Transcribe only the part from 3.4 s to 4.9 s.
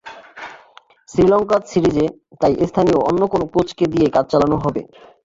কোচকে দিয়ে কাজ চালানো হবে।